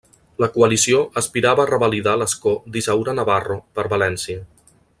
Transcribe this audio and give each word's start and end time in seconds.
La 0.43 0.47
coalició 0.53 1.01
aspirava 1.21 1.65
a 1.65 1.67
revalidar 1.71 2.15
l'escó 2.21 2.55
d'Isaura 2.77 3.15
Navarro 3.21 3.59
per 3.77 3.87
València. 3.93 4.43